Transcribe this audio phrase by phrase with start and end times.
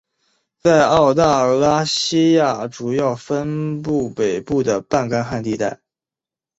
[0.59, 5.79] 在澳大拉西亚主要分布于北部的半干旱地带。